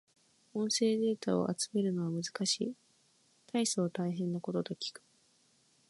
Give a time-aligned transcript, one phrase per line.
[0.55, 2.73] 音声データを集めるのは難しい。
[3.53, 5.03] 大層大変なことと聞く。